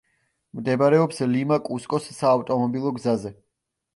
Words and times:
მდებარეობს 0.59 1.19
ლიმა–კუსკოს 1.33 2.09
საავტომობილო 2.21 2.97
გზაზე. 2.99 3.35